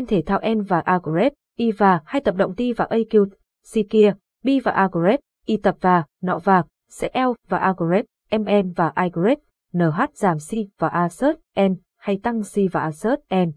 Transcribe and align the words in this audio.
N 0.00 0.06
thể 0.06 0.22
thao 0.26 0.40
N 0.54 0.62
và 0.62 0.80
Agret, 0.80 1.32
I 1.56 1.72
và 1.72 2.00
hay 2.04 2.20
tập 2.20 2.34
động 2.34 2.54
T 2.54 2.60
và 2.76 2.86
AQ, 2.90 3.26
C 3.72 3.90
kia, 3.90 4.14
B 4.44 4.48
và 4.64 4.72
Agret, 4.72 5.20
I 5.46 5.56
tập 5.56 5.76
và, 5.80 6.04
nọ 6.22 6.38
và, 6.38 6.62
sẽ 6.88 7.10
L 7.14 7.30
và 7.48 7.58
Agret, 7.58 8.04
MN 8.30 8.72
và 8.72 8.92
I 8.96 9.34
NH 9.72 10.00
giảm 10.14 10.36
C 10.38 10.52
và 10.78 10.88
assert 10.88 11.38
N 11.60 11.74
hay 11.96 12.18
tăng 12.22 12.42
C 12.42 12.72
và 12.72 12.80
assert 12.80 13.20
N. 13.34 13.52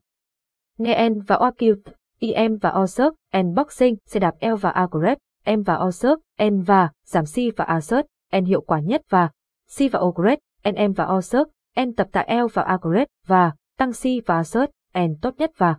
Nghe 0.77 1.09
N 1.09 1.21
và 1.21 1.35
OQ, 1.35 1.75
IM 2.19 2.57
và 2.61 2.69
assert 2.69 3.13
N 3.37 3.53
boxing 3.55 3.95
sẽ 4.05 4.19
đạp 4.19 4.35
L 4.41 4.55
và 4.61 4.69
Agret, 4.69 5.17
M 5.45 5.61
và 5.61 5.75
assert 5.75 6.19
N 6.43 6.61
và, 6.61 6.89
giảm 7.05 7.25
C 7.25 7.57
và 7.57 7.65
assert 7.65 8.05
N 8.39 8.45
hiệu 8.45 8.61
quả 8.61 8.79
nhất 8.79 9.01
và, 9.09 9.29
C 9.77 9.91
và 9.91 9.99
Ogret, 9.99 10.39
NM 10.65 10.93
và 10.93 11.05
O 11.05 11.19
N 11.81 11.93
tập 11.93 12.07
tại 12.11 12.35
L 12.35 12.45
và 12.53 12.63
Agret 12.63 13.07
và, 13.27 13.51
tăng 13.77 13.91
C 13.91 14.25
và 14.25 14.35
assert 14.35 14.71
N 14.99 15.15
tốt 15.21 15.35
nhất 15.37 15.51
và 15.57 15.75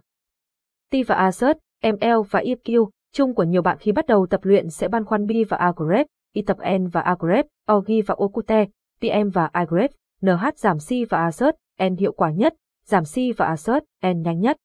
T 0.92 0.94
và 1.06 1.14
A 1.14 1.30
sớt, 1.30 1.58
ML 1.82 2.22
và 2.30 2.40
EQ, 2.40 2.88
chung 3.12 3.34
của 3.34 3.42
nhiều 3.42 3.62
bạn 3.62 3.78
khi 3.80 3.92
bắt 3.92 4.06
đầu 4.06 4.26
tập 4.26 4.40
luyện 4.42 4.70
sẽ 4.70 4.88
băn 4.88 5.04
khoăn 5.04 5.26
B 5.26 5.30
và 5.48 5.56
A 5.56 5.72
grep, 5.76 6.06
tập 6.46 6.56
N 6.78 6.86
và 6.86 7.00
A 7.00 7.16
grep, 7.18 7.46
Ogi 7.72 8.02
và 8.06 8.14
Okute, 8.18 8.66
PM 9.00 9.28
và 9.34 9.50
I 9.54 9.64
grep, 9.68 9.90
NH 10.20 10.44
giảm 10.56 10.78
C 10.78 11.10
và 11.10 11.18
A 11.18 11.30
sớt, 11.30 11.56
N 11.90 11.96
hiệu 11.96 12.12
quả 12.12 12.30
nhất, 12.30 12.54
giảm 12.84 13.04
C 13.04 13.36
và 13.36 13.46
A 13.46 13.56
sớt, 13.56 13.84
N 14.06 14.22
nhanh 14.22 14.40
nhất. 14.40 14.56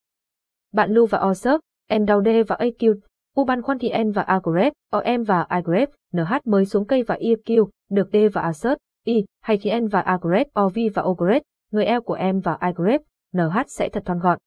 Bạn 0.72 0.90
Lu 0.90 1.06
và 1.06 1.18
O 1.18 1.34
sớt, 1.34 1.60
N 1.98 2.04
đau 2.04 2.22
D 2.22 2.28
và 2.48 2.56
AQ, 2.56 2.94
U 3.34 3.44
băn 3.44 3.62
khoăn 3.62 3.78
thì 3.78 3.92
N 4.04 4.10
và 4.10 4.22
A 4.22 4.40
grep, 4.42 4.72
OM 4.90 5.22
và 5.22 5.46
I 5.50 5.60
grep, 5.64 5.90
NH 6.12 6.32
mới 6.44 6.66
xuống 6.66 6.84
cây 6.84 7.02
và 7.02 7.14
EQ, 7.14 7.68
được 7.90 8.08
D 8.12 8.16
và 8.32 8.42
A 8.42 8.52
sớt, 8.52 8.78
I, 9.04 9.20
e, 9.20 9.24
hay 9.40 9.58
khi 9.58 9.80
N 9.80 9.88
và 9.88 10.00
A 10.00 10.18
grep, 10.22 10.46
OV 10.60 10.78
và 10.94 11.02
O 11.02 11.12
grep, 11.12 11.42
người 11.70 11.84
eo 11.84 12.00
của 12.00 12.18
M 12.32 12.40
và 12.40 12.58
I 12.60 12.72
grep, 12.74 13.00
NH 13.36 13.58
sẽ 13.66 13.88
thật 13.88 14.02
thon 14.04 14.18
gọn. 14.18 14.38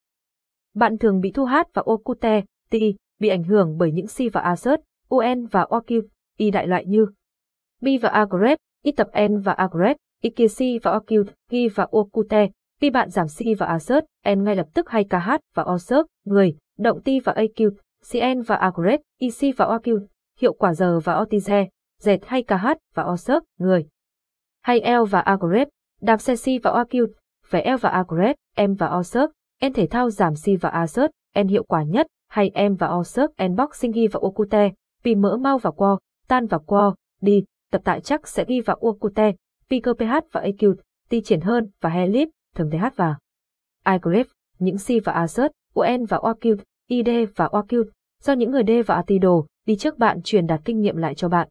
Bạn 0.73 0.97
thường 0.97 1.19
bị 1.19 1.31
thu 1.31 1.45
hát 1.45 1.67
và 1.73 1.83
Okute, 1.85 2.41
ti, 2.69 2.95
bị 3.19 3.29
ảnh 3.29 3.43
hưởng 3.43 3.77
bởi 3.77 3.91
những 3.91 4.07
si 4.07 4.29
và 4.29 4.41
assert 4.41 4.81
UN 5.09 5.45
và 5.45 5.61
okiv, 5.69 6.05
I 6.37 6.51
đại 6.51 6.67
loại 6.67 6.85
như 6.85 7.05
bi 7.81 7.97
và 7.97 8.09
A 8.09 8.25
y 8.41 8.55
I 8.83 8.91
tập 8.91 9.07
N 9.29 9.39
và 9.39 9.51
A 9.51 9.67
y 9.83 9.93
I 10.21 10.29
kia 10.29 10.47
si 10.47 10.79
và 10.83 10.91
okiv, 10.91 11.21
G 11.49 11.55
và 11.75 11.87
Okute, 11.91 12.49
khi 12.81 12.89
bạn 12.89 13.09
giảm 13.09 13.27
si 13.27 13.53
và 13.53 13.65
assert 13.65 14.05
N 14.35 14.43
ngay 14.43 14.55
lập 14.55 14.67
tức 14.73 14.89
hay 14.89 15.03
KH 15.03 15.29
và 15.55 15.63
osert, 15.63 16.05
người, 16.25 16.55
động 16.77 17.01
ti 17.01 17.19
và 17.19 17.33
AQ, 17.33 17.71
CN 18.11 18.41
và 18.41 18.55
A 18.55 18.71
grep, 18.75 18.99
si 19.33 19.51
và 19.51 19.65
OQ, 19.65 20.05
hiệu 20.39 20.53
quả 20.53 20.73
giờ 20.73 20.99
và 20.99 21.23
otize, 21.23 21.67
Z 22.01 22.17
hay 22.25 22.43
KH 22.43 22.67
và 22.93 23.03
osert, 23.03 23.43
người. 23.57 23.87
Hay 24.61 24.81
L 24.81 25.03
và 25.09 25.19
A 25.19 25.37
đạp 26.01 26.17
xe 26.17 26.35
si 26.35 26.57
và 26.57 26.71
OQ, 26.71 27.07
vẽ 27.49 27.71
L 27.71 27.75
và 27.81 27.89
A 27.89 28.03
em 28.55 28.71
M 28.71 28.75
và 28.75 28.97
osert, 28.97 29.31
En 29.61 29.73
thể 29.73 29.87
thao 29.87 30.09
giảm 30.09 30.35
si 30.35 30.55
và 30.55 30.69
assert, 30.69 31.11
en 31.33 31.47
hiệu 31.47 31.63
quả 31.63 31.83
nhất, 31.83 32.07
hay 32.27 32.51
em 32.53 32.75
và 32.75 32.87
O 32.87 33.03
en 33.35 33.55
boxing 33.55 33.91
ghi 33.91 34.07
vào 34.07 34.21
Okute, 34.21 34.71
vì 35.03 35.15
mỡ 35.15 35.37
mau 35.37 35.57
và 35.57 35.71
quo, 35.71 35.99
tan 36.27 36.45
và 36.45 36.57
quo, 36.57 36.95
đi, 37.21 37.43
tập 37.71 37.81
tại 37.83 38.01
chắc 38.01 38.27
sẽ 38.27 38.45
ghi 38.47 38.61
vào 38.61 38.75
Okute, 38.75 39.31
vì 39.69 39.79
cơ 39.79 39.93
PH 39.93 40.13
và 40.31 40.41
AQ, 40.41 40.75
ti 41.09 41.21
triển 41.21 41.41
hơn 41.41 41.69
và 41.81 41.89
Helip, 41.89 42.29
thường 42.55 42.69
TH 42.71 42.85
và 42.95 43.15
iGrip, 43.85 44.27
những 44.59 44.77
si 44.77 44.99
và 44.99 45.13
assert, 45.13 45.51
UN 45.73 46.05
và 46.05 46.17
OQ, 46.17 46.57
ID 46.87 47.09
và 47.35 47.47
OQ, 47.47 47.83
do 48.21 48.33
những 48.33 48.51
người 48.51 48.63
D 48.67 48.71
và 48.85 48.95
Atido 48.95 49.43
đi 49.65 49.75
trước 49.75 49.97
bạn 49.97 50.21
truyền 50.21 50.47
đạt 50.47 50.61
kinh 50.65 50.79
nghiệm 50.79 50.97
lại 50.97 51.15
cho 51.15 51.29
bạn. 51.29 51.47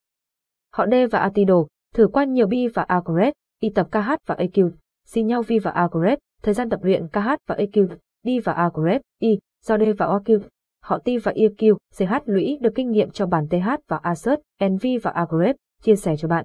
Họ 0.73 0.87
D 0.87 0.95
và 1.11 1.19
Atido 1.19 1.65
thử 1.95 2.09
qua 2.09 2.25
nhiều 2.25 2.47
B 2.47 2.53
và 2.75 2.83
Agret, 2.83 3.35
Y 3.61 3.71
tập 3.71 3.89
KH 3.91 4.11
và 4.27 4.35
AQ, 4.35 4.71
xin 5.07 5.27
nhau 5.27 5.43
V 5.43 5.53
và 5.63 5.71
Agret, 5.71 6.19
thời 6.43 6.55
gian 6.55 6.71
tập 6.71 6.81
luyện 6.83 7.09
KH 7.09 7.29
và 7.47 7.57
eq 7.57 7.87
D 8.25 8.29
và 8.45 8.53
A 8.53 8.71
i 9.19 9.39
do 9.63 9.79
D 9.79 9.83
và 9.99 10.07
OQ, 10.07 10.41
họ 10.83 10.99
T 10.99 11.09
và 11.23 11.33
EQ, 11.33 11.77
CH 11.99 12.13
lũy 12.27 12.59
được 12.61 12.73
kinh 12.75 12.91
nghiệm 12.91 13.11
cho 13.11 13.27
bản 13.27 13.49
TH 13.49 13.69
và 13.89 13.97
Assert, 14.03 14.41
NV 14.65 14.87
và 15.03 15.11
Agrep, 15.11 15.57
chia 15.83 15.97
sẻ 15.97 16.17
cho 16.19 16.29
bạn. 16.29 16.45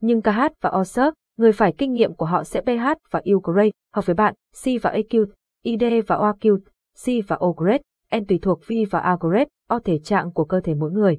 Nhưng 0.00 0.22
KH 0.22 0.40
và 0.60 0.70
Assert, 0.70 1.14
người 1.36 1.52
phải 1.52 1.74
kinh 1.78 1.92
nghiệm 1.92 2.14
của 2.14 2.26
họ 2.26 2.44
sẽ 2.44 2.60
PH 2.60 3.10
và 3.10 3.22
Ugrade, 3.34 3.70
học 3.92 4.06
với 4.06 4.14
bạn, 4.14 4.34
C 4.64 4.64
và 4.82 4.92
eq 4.92 5.26
ID 5.62 5.82
và 6.06 6.16
OQ, 6.16 6.58
C 7.04 7.28
và 7.28 7.38
Ograde, 7.44 7.82
N 8.16 8.24
tùy 8.24 8.38
thuộc 8.42 8.60
V 8.66 8.72
và 8.90 8.98
Agrep, 8.98 9.48
O 9.68 9.78
thể 9.78 9.98
trạng 9.98 10.32
của 10.32 10.44
cơ 10.44 10.60
thể 10.60 10.74
mỗi 10.74 10.90
người. 10.90 11.16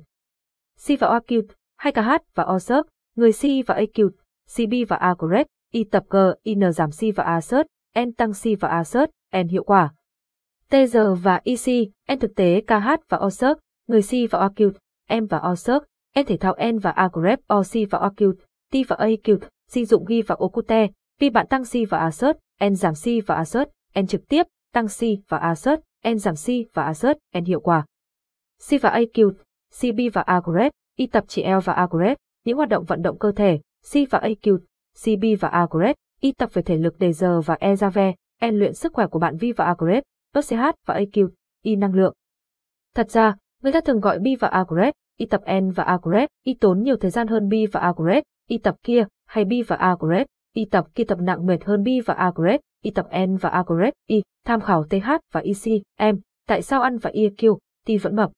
C 0.87 0.99
và 0.99 1.07
OQ, 1.07 1.43
hay 1.77 1.93
KH 1.93 2.09
và 2.35 2.43
Assert, 2.43 2.87
người 3.15 3.31
C 3.31 3.67
và 3.67 3.75
eq 3.75 4.09
CB 4.57 4.89
và 4.89 4.95
Agrep, 4.95 5.47
Y 5.71 5.83
tập 5.83 6.03
G, 6.09 6.17
IN 6.43 6.71
giảm 6.71 6.89
C 6.91 7.15
và 7.15 7.23
Assert, 7.23 7.67
n 7.95 8.13
tăng 8.13 8.33
si 8.33 8.55
và 8.55 8.69
Assert, 8.69 9.09
N 9.43 9.47
hiệu 9.47 9.63
quả, 9.63 9.93
tg 10.69 10.97
và 11.23 11.41
ic, 11.43 11.91
N 12.13 12.19
thực 12.19 12.35
tế 12.35 12.61
KH 12.61 12.87
và 13.09 13.17
OSERC, 13.17 13.57
người 13.87 14.01
si 14.01 14.27
và 14.27 14.39
OQ, 14.39 14.71
M 15.09 15.25
và 15.25 15.41
OSERC, 15.51 15.83
N 16.19 16.25
thể 16.25 16.37
thao 16.37 16.55
N 16.71 16.79
và 16.79 16.91
A 16.91 17.09
grep 17.13 17.39
OC 17.53 17.89
và 17.89 17.99
OQ, 17.99 18.33
T 18.71 18.75
và 18.87 18.95
AQ, 18.95 19.37
C 19.73 19.87
dụng 19.87 20.05
ghi 20.05 20.21
và 20.21 20.35
Okute, 20.39 20.87
vì 21.19 21.29
bạn 21.29 21.47
tăng 21.47 21.65
si 21.65 21.85
và 21.85 21.97
Assert, 21.97 22.37
N 22.69 22.75
giảm 22.75 22.95
si 22.95 23.21
và 23.21 23.35
Assert, 23.35 23.69
N 23.99 24.07
trực 24.07 24.27
tiếp, 24.27 24.43
tăng 24.73 24.87
si 24.87 25.17
và 25.27 25.37
Assert, 25.37 25.81
N 26.09 26.17
giảm 26.17 26.35
si 26.35 26.65
và 26.73 26.83
Assert, 26.83 27.17
N 27.39 27.43
hiệu 27.45 27.59
quả. 27.59 27.85
si 28.59 28.77
và 28.77 28.89
AQ, 28.89 29.31
CB 29.81 29.99
và 30.13 30.21
A 30.21 30.41
grep, 30.43 30.71
Y 30.95 31.07
tập 31.07 31.23
chỉ 31.27 31.43
L 31.43 31.59
và 31.63 31.73
A 31.73 31.87
grep, 31.91 32.17
những 32.45 32.57
hoạt 32.57 32.69
động 32.69 32.83
vận 32.83 33.01
động 33.01 33.19
cơ 33.19 33.31
thể, 33.31 33.59
C 33.91 33.93
và 34.09 34.19
AQ, 34.19 34.57
CB 35.03 35.23
và 35.39 35.47
A 35.47 35.67
grep, 35.69 35.95
Y 36.21 36.31
tập 36.31 36.49
về 36.53 36.61
thể 36.61 36.77
lực 36.77 36.99
đề 36.99 37.13
giờ 37.13 37.41
và 37.41 37.57
E 37.59 37.75
ra 37.75 37.89
ve, 37.89 38.13
N 38.45 38.55
luyện 38.55 38.73
sức 38.73 38.93
khỏe 38.93 39.07
của 39.07 39.19
bạn 39.19 39.37
Vi 39.37 39.51
và 39.51 39.65
A 39.65 39.75
grep, 39.77 40.03
CH 40.33 40.55
và 40.85 40.99
AQ, 40.99 41.29
Y 41.63 41.75
năng 41.75 41.93
lượng. 41.93 42.13
Thật 42.95 43.11
ra, 43.11 43.35
người 43.63 43.71
ta 43.71 43.81
thường 43.81 43.99
gọi 43.99 44.19
Bi 44.19 44.35
và 44.35 44.47
A 44.47 44.63
Y 45.17 45.25
tập 45.25 45.41
N 45.61 45.71
và 45.71 45.83
A 45.83 45.97
Y 46.43 46.53
tốn 46.53 46.81
nhiều 46.81 46.95
thời 46.97 47.11
gian 47.11 47.27
hơn 47.27 47.47
Bi 47.47 47.65
và 47.65 47.79
A 47.79 47.93
Y 48.47 48.57
tập 48.57 48.75
kia, 48.83 49.05
hay 49.25 49.45
Bi 49.45 49.61
và 49.61 49.75
A 49.75 49.95
Y 50.53 50.65
tập 50.65 50.87
kia 50.95 51.03
tập 51.03 51.17
nặng 51.21 51.45
mệt 51.45 51.63
hơn 51.63 51.83
Bi 51.83 51.99
và 52.05 52.13
A 52.13 52.31
Y 52.83 52.91
tập 52.91 53.07
N 53.27 53.35
và 53.35 53.49
A 53.49 53.63
Y, 54.07 54.21
tham 54.45 54.61
khảo 54.61 54.83
TH 54.83 55.09
và 55.31 55.41
EC, 55.41 55.81
Em 55.95 56.19
tại 56.47 56.61
sao 56.61 56.81
ăn 56.81 56.97
và 56.97 57.09
EQ, 57.09 57.57
Ti 57.85 57.97
vẫn 57.97 58.15
mập. 58.15 58.31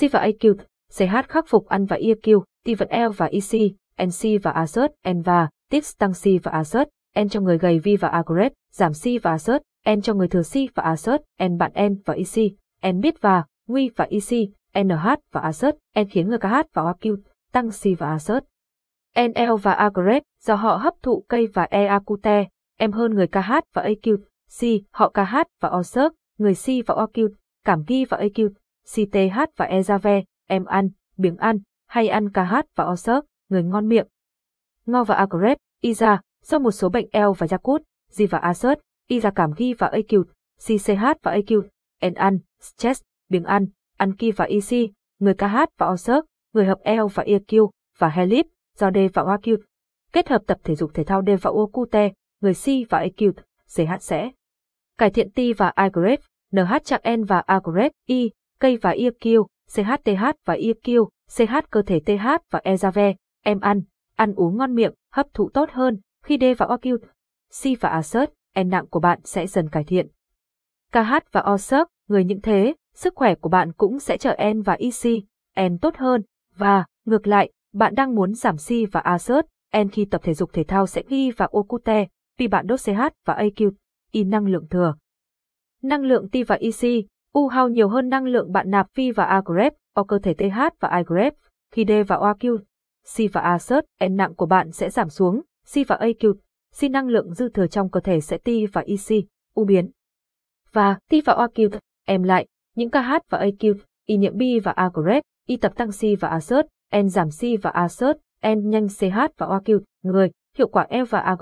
C 0.00 0.12
và 0.12 0.26
AQ, 0.26 0.54
CH 0.98 1.28
khắc 1.28 1.44
phục 1.48 1.66
ăn 1.66 1.84
và 1.84 1.96
EQ, 1.96 2.42
Ti 2.64 2.74
vẫn 2.74 2.88
L 2.90 3.10
và 3.16 3.26
EC, 3.26 3.72
NC 4.02 4.42
và 4.42 4.50
Assert, 4.50 4.92
N 5.12 5.20
và, 5.20 5.48
Tips 5.70 5.96
tăng 5.98 6.12
C 6.12 6.42
và 6.42 6.52
Assert, 6.52 6.88
N 7.20 7.28
cho 7.28 7.40
người 7.40 7.58
gầy 7.58 7.78
Vi 7.78 7.96
và 7.96 8.08
A 8.08 8.22
giảm 8.70 8.92
C 8.92 9.22
và 9.22 9.30
Assert, 9.30 9.62
N 9.90 10.00
cho 10.00 10.14
người 10.14 10.28
thừa 10.28 10.42
C 10.42 10.54
và 10.74 10.82
Assert, 10.82 11.22
N 11.44 11.58
bạn 11.58 11.72
N 11.88 11.94
và 12.04 12.14
EC, 12.14 12.52
N 12.92 13.00
biết 13.00 13.20
và, 13.20 13.44
Nguy 13.68 13.90
và 13.96 14.04
EC, 14.04 14.48
NH 14.84 15.08
và 15.32 15.40
Assert, 15.40 15.76
N 16.00 16.08
khiến 16.10 16.28
người 16.28 16.38
KH 16.38 16.54
và 16.72 16.82
OQ, 16.82 17.16
tăng 17.52 17.70
C 17.70 17.98
và 17.98 18.10
Assert. 18.10 18.44
NL 19.16 19.52
và 19.62 19.72
Agrep, 19.72 20.22
do 20.40 20.54
họ 20.54 20.76
hấp 20.76 20.94
thụ 21.02 21.24
cây 21.28 21.48
và 21.54 21.68
EAQT, 21.70 22.46
Em 22.78 22.92
hơn 22.92 23.14
người 23.14 23.26
KH 23.26 23.52
và 23.74 23.82
AQ, 23.82 24.16
C, 24.60 24.62
họ 24.90 25.08
KH 25.08 25.36
và 25.60 25.68
Assert, 25.68 26.12
người 26.38 26.54
C 26.54 26.86
và 26.86 26.94
OQ, 26.94 27.28
cảm 27.64 27.84
ghi 27.86 28.04
và 28.04 28.18
AQ, 28.18 28.48
CTH 28.84 29.38
và 29.56 29.66
Ezave, 29.66 30.22
Em 30.48 30.64
ăn, 30.64 30.88
biếng 31.16 31.36
ăn, 31.36 31.58
hay 31.86 32.08
ăn 32.08 32.30
KH 32.30 32.54
và 32.76 32.84
Assert, 32.84 33.24
người 33.48 33.62
ngon 33.62 33.88
miệng. 33.88 34.06
Ngo 34.90 35.04
và 35.04 35.14
Agrep, 35.14 35.58
Iza, 35.82 36.18
sau 36.42 36.60
một 36.60 36.70
số 36.70 36.88
bệnh 36.88 37.06
L 37.12 37.32
và 37.38 37.46
Yakut, 37.50 37.82
di 38.08 38.26
và 38.26 38.38
Asert, 38.38 38.80
Iza 39.08 39.30
cảm 39.34 39.50
ghi 39.56 39.74
và 39.74 39.90
AQ, 39.92 40.24
CCH 40.56 41.04
và 41.22 41.36
AQ, 41.36 41.62
N 42.10 42.14
ăn, 42.14 42.38
stress, 42.60 43.02
biếng 43.28 43.44
ăn, 43.44 43.66
ăn 43.96 44.16
ki 44.16 44.30
và 44.30 44.44
EC, 44.44 44.90
người 45.18 45.34
KH 45.34 45.56
và 45.78 45.86
Osert, 45.86 46.24
người 46.52 46.64
hợp 46.64 46.78
L 46.84 47.00
và 47.14 47.24
EQ, 47.24 47.70
và 47.98 48.08
Helip, 48.08 48.46
do 48.76 48.90
D 48.90 48.96
và 49.14 49.22
OQ. 49.22 49.58
Kết 50.12 50.28
hợp 50.28 50.42
tập 50.46 50.58
thể 50.64 50.74
dục 50.74 50.90
thể 50.94 51.04
thao 51.04 51.22
D 51.22 51.30
và 51.42 51.50
OQT, 51.50 52.10
người 52.40 52.54
C 52.54 52.90
và 52.90 53.04
AQ, 53.04 53.32
CH 53.76 54.00
sẽ 54.00 54.30
cải 54.98 55.10
thiện 55.10 55.30
T 55.30 55.38
và 55.56 55.72
I 55.76 56.16
NH 56.52 56.84
chặng 56.84 57.00
N 57.16 57.24
và 57.24 57.42
A 57.46 57.60
I, 58.06 58.30
cây 58.60 58.76
và 58.76 58.92
EQ, 58.92 59.46
CHTH 59.68 60.24
và 60.44 60.54
EQ, 60.54 61.08
CH 61.36 61.70
cơ 61.70 61.82
thể 61.82 62.00
TH 62.06 62.26
và 62.50 62.60
ezave, 62.64 63.14
em 63.42 63.60
ăn, 63.60 63.82
ăn 64.20 64.34
uống 64.34 64.56
ngon 64.56 64.74
miệng, 64.74 64.92
hấp 65.12 65.26
thụ 65.34 65.50
tốt 65.54 65.70
hơn, 65.72 66.00
khi 66.24 66.38
D 66.40 66.44
và 66.58 66.66
OQ, 66.66 66.98
C 67.62 67.80
và 67.80 67.88
Assert, 67.88 68.30
N 68.30 68.34
e 68.52 68.64
nặng 68.64 68.86
của 68.86 69.00
bạn 69.00 69.18
sẽ 69.24 69.46
dần 69.46 69.68
cải 69.68 69.84
thiện. 69.84 70.06
KH 70.92 71.12
và 71.32 71.44
OSERC, 71.52 71.88
người 72.08 72.24
những 72.24 72.40
thế, 72.40 72.74
sức 72.94 73.14
khỏe 73.16 73.34
của 73.34 73.48
bạn 73.48 73.72
cũng 73.72 73.98
sẽ 73.98 74.16
trở 74.16 74.36
N 74.54 74.62
và 74.62 74.72
EC, 74.72 75.24
N 75.70 75.78
tốt 75.78 75.96
hơn, 75.96 76.22
và, 76.56 76.84
ngược 77.04 77.26
lại, 77.26 77.52
bạn 77.72 77.94
đang 77.94 78.14
muốn 78.14 78.34
giảm 78.34 78.56
C 78.56 78.92
và 78.92 79.00
assert 79.00 79.46
N 79.84 79.88
khi 79.88 80.04
tập 80.04 80.20
thể 80.24 80.34
dục 80.34 80.50
thể 80.52 80.64
thao 80.64 80.86
sẽ 80.86 81.02
ghi 81.08 81.30
và 81.30 81.48
Okute, 81.52 82.06
vì 82.38 82.48
bạn 82.48 82.66
đốt 82.66 82.80
CH 82.80 83.00
và 83.26 83.34
AQ, 83.34 83.70
Y 84.12 84.24
năng 84.24 84.46
lượng 84.46 84.68
thừa. 84.70 84.94
Năng 85.82 86.02
lượng 86.02 86.28
T 86.30 86.36
và 86.46 86.56
EC, 86.56 87.04
U 87.32 87.48
hao 87.48 87.68
nhiều 87.68 87.88
hơn 87.88 88.08
năng 88.08 88.24
lượng 88.24 88.52
bạn 88.52 88.70
nạp 88.70 88.86
phi 88.94 89.10
và 89.10 89.24
A 89.24 89.42
grep, 89.44 89.72
O 89.94 90.02
cơ 90.04 90.18
thể 90.18 90.34
TH 90.34 90.58
và 90.80 90.96
I 90.96 91.02
grep, 91.06 91.34
khi 91.72 91.84
D 91.88 91.90
và 92.08 92.16
OQ, 92.16 92.58
Si 93.04 93.28
và 93.28 93.40
ASERT, 93.40 93.84
N 94.08 94.16
nặng 94.16 94.34
của 94.34 94.46
bạn 94.46 94.72
sẽ 94.72 94.90
giảm 94.90 95.08
xuống, 95.08 95.40
Si 95.64 95.84
và 95.84 95.96
AQ, 95.96 96.34
si 96.72 96.88
năng 96.88 97.08
lượng 97.08 97.34
dư 97.34 97.48
thừa 97.48 97.66
trong 97.66 97.90
cơ 97.90 98.00
thể 98.00 98.20
sẽ 98.20 98.38
ti 98.38 98.66
và 98.66 98.80
EC, 98.86 99.24
U 99.54 99.64
biến. 99.64 99.90
Và 100.72 100.98
ti 101.10 101.20
và 101.20 101.34
OQ, 101.34 101.70
em 102.04 102.22
lại, 102.22 102.46
những 102.74 102.90
KH 102.90 103.12
và 103.28 103.38
AQ, 103.38 103.74
Y 104.06 104.16
niệm 104.16 104.36
B 104.36 104.42
và 104.64 104.72
A 104.72 104.90
Y 105.46 105.56
tập 105.56 105.72
tăng 105.76 105.92
si 105.92 106.16
và 106.16 106.28
assert, 106.28 106.66
N 106.96 107.08
giảm 107.08 107.30
si 107.30 107.56
và 107.56 107.70
assert, 107.70 108.18
N 108.54 108.70
nhanh 108.70 108.88
CH 108.88 109.16
và 109.36 109.46
OQ, 109.46 109.80
người, 110.02 110.30
hiệu 110.56 110.68
quả 110.68 110.86
e 110.88 111.04
và 111.04 111.20
A 111.20 111.36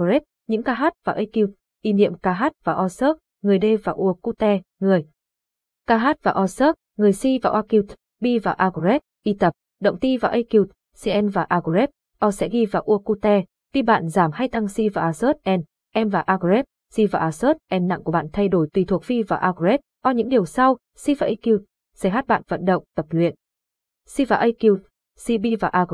những 0.47 0.63
KH 0.63 0.83
và 1.05 1.15
AQ, 1.15 1.49
Y 1.83 1.93
niệm 1.93 2.15
KH 2.15 2.45
và 2.65 2.75
OSERT, 2.75 3.17
người 3.43 3.59
D 3.63 3.65
và 3.85 3.93
U 3.93 4.15
cute, 4.15 4.61
người. 4.81 5.07
KH 5.87 6.07
và 6.23 6.35
OSERT, 6.43 6.75
người 6.97 7.13
C 7.13 7.23
và 7.43 7.51
OQ, 7.51 7.83
B 8.21 8.27
và 8.43 8.53
A 8.53 8.71
Y 9.23 9.35
tập, 9.35 9.53
động 9.81 9.99
ti 9.99 10.17
và 10.17 10.31
AQ, 10.33 10.67
CN 11.05 11.29
và 11.29 11.43
A 11.43 11.61
O 12.19 12.31
sẽ 12.31 12.49
ghi 12.49 12.67
vào 12.67 12.83
Uakute. 12.87 13.45
Tuy 13.73 13.83
bạn 13.83 14.09
giảm 14.09 14.31
hay 14.33 14.49
tăng 14.49 14.69
Si 14.69 14.89
và 14.89 15.03
assert 15.03 15.37
N, 15.51 15.61
M 16.05 16.09
và 16.09 16.21
A 16.21 16.39
Si 16.91 17.07
và 17.07 17.19
assert, 17.19 17.59
N 17.75 17.89
nặng 17.89 18.03
của 18.03 18.13
bạn 18.13 18.27
thay 18.33 18.49
đổi 18.49 18.69
tùy 18.73 18.85
thuộc 18.85 19.05
phi 19.05 19.23
và 19.23 19.37
A 19.37 19.53
O 20.03 20.11
những 20.11 20.29
điều 20.29 20.45
sau, 20.45 20.77
Si 20.97 21.15
và 21.15 21.27
AQ, 21.27 21.59
CH 22.01 22.27
bạn 22.27 22.43
vận 22.49 22.65
động, 22.65 22.85
tập 22.95 23.07
luyện. 23.11 23.35
Si 24.07 24.25
và 24.25 24.37
AQ, 24.37 24.77
CB 25.27 25.47
và 25.61 25.69
A 25.69 25.87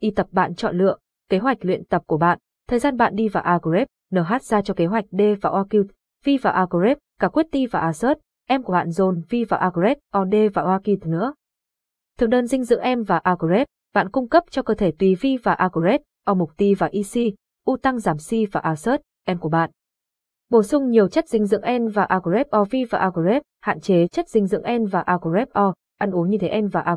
Y 0.00 0.10
tập 0.10 0.26
bạn 0.30 0.54
chọn 0.54 0.78
lựa, 0.78 0.96
kế 1.28 1.38
hoạch 1.38 1.58
luyện 1.60 1.84
tập 1.84 2.02
của 2.06 2.18
bạn, 2.18 2.38
thời 2.68 2.78
gian 2.78 2.96
bạn 2.96 3.16
đi 3.16 3.28
và 3.28 3.40
A 3.40 3.58
NH 4.14 4.42
ra 4.42 4.62
cho 4.62 4.74
kế 4.74 4.86
hoạch 4.86 5.04
D 5.10 5.20
và 5.40 5.50
OQ, 5.50 5.84
V 6.24 6.28
và 6.42 6.50
A 6.50 6.66
cả 7.20 7.28
quyết 7.28 7.46
ti 7.50 7.66
và 7.66 7.80
assert, 7.80 8.18
Em 8.48 8.62
của 8.62 8.72
bạn 8.72 8.90
dồn 8.90 9.22
V 9.30 9.34
và 9.48 9.56
A 9.56 9.70
OD 10.18 10.34
và 10.54 10.62
OQ 10.62 10.98
nữa. 11.04 11.34
Thực 12.18 12.28
đơn 12.28 12.46
dinh 12.46 12.64
dưỡng 12.64 12.80
Em 12.80 13.02
và 13.02 13.18
A 13.18 13.34
bạn 13.96 14.10
cung 14.10 14.28
cấp 14.28 14.44
cho 14.50 14.62
cơ 14.62 14.74
thể 14.74 14.92
tùy 14.98 15.14
vi 15.20 15.36
và 15.42 15.52
Agret, 15.52 15.82
grep, 15.82 16.00
O 16.24 16.34
mục 16.34 16.50
ti 16.56 16.74
và 16.74 16.86
EC, 16.92 17.34
U 17.64 17.76
tăng 17.76 17.98
giảm 17.98 18.18
si 18.18 18.46
và 18.46 18.60
assert, 18.60 19.02
em 19.24 19.38
của 19.38 19.48
bạn. 19.48 19.70
Bổ 20.50 20.62
sung 20.62 20.90
nhiều 20.90 21.08
chất 21.08 21.28
dinh 21.28 21.46
dưỡng 21.46 21.62
N 21.78 21.88
và 21.88 22.04
A 22.04 22.20
O 22.50 22.64
vi 22.64 22.84
và 22.84 22.98
A 22.98 23.10
hạn 23.60 23.80
chế 23.80 24.06
chất 24.06 24.28
dinh 24.28 24.46
dưỡng 24.46 24.62
N 24.78 24.86
và 24.86 25.00
A 25.00 25.18
O, 25.52 25.74
ăn 25.98 26.10
uống 26.10 26.30
như 26.30 26.38
thế 26.38 26.60
N 26.60 26.68
và 26.68 26.80
A 26.80 26.96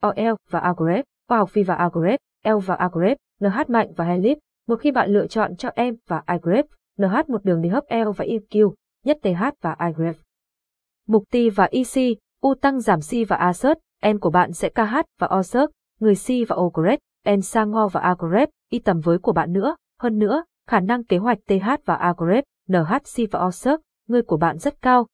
o 0.00 0.08
OL 0.08 0.34
và 0.50 0.60
A 0.60 0.72
khoa 1.28 1.38
học 1.38 1.54
vi 1.54 1.62
và 1.62 1.74
A 1.74 1.88
L 2.44 2.58
và 2.66 2.74
A 2.74 2.88
NH 3.40 3.68
mạnh 3.68 3.92
và 3.96 4.04
Helip. 4.04 4.38
Một 4.68 4.76
khi 4.80 4.90
bạn 4.90 5.10
lựa 5.10 5.26
chọn 5.26 5.56
cho 5.56 5.70
M 5.76 5.94
và 6.06 6.22
I 6.28 6.62
NH 6.98 7.28
một 7.28 7.44
đường 7.44 7.62
đi 7.62 7.68
hấp 7.68 7.84
L 7.90 8.08
và 8.16 8.24
EQ, 8.24 8.72
nhất 9.04 9.18
TH 9.22 9.42
và 9.60 9.76
I. 9.80 10.04
Mục 11.06 11.24
ti 11.30 11.50
và 11.50 11.64
EC, 11.64 12.18
U 12.40 12.54
tăng 12.54 12.80
giảm 12.80 13.00
si 13.00 13.24
và 13.24 13.36
assert, 13.36 13.78
N 14.12 14.18
của 14.18 14.30
bạn 14.30 14.52
sẽ 14.52 14.68
KH 14.68 14.94
và 15.18 15.26
O 15.26 15.38
OSERT, 15.38 15.70
người 16.00 16.14
Si 16.14 16.44
và 16.44 16.56
Ogret, 16.56 17.00
grep, 17.24 17.36
N 17.36 17.40
và 17.92 18.00
A 18.00 18.14
Y 18.70 18.78
tầm 18.78 19.00
với 19.00 19.18
của 19.18 19.32
bạn 19.32 19.52
nữa, 19.52 19.76
hơn 20.00 20.18
nữa, 20.18 20.44
khả 20.66 20.80
năng 20.80 21.04
kế 21.04 21.18
hoạch 21.18 21.38
TH 21.46 21.68
và 21.84 21.94
A 21.94 22.14
NHC 22.68 23.30
và 23.30 23.46
Osirk, 23.46 23.80
người 24.06 24.22
của 24.22 24.36
bạn 24.36 24.58
rất 24.58 24.82
cao, 24.82 25.06